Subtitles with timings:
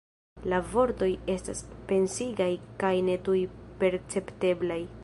[0.53, 2.51] La vortoj estas pensigaj
[2.85, 3.39] kaj ne tuj
[3.85, 4.83] percepteblaj.